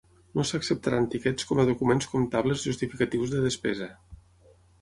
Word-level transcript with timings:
No 0.37 0.45
s'acceptaran 0.51 1.05
tiquets 1.15 1.45
com 1.51 1.61
a 1.63 1.67
documents 1.69 2.09
comptables 2.13 2.65
justificatius 2.71 3.35
de 3.35 3.43
despesa. 3.49 3.93